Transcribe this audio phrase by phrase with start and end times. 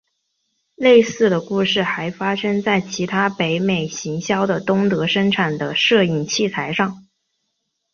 [0.73, 7.05] 类似的故事还发生在其他北美行销的东德生产的摄影器材上。